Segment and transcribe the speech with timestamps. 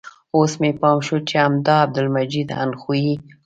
[0.35, 3.21] اوس مې پام شو چې همدا عبدالمجید اندخویي و.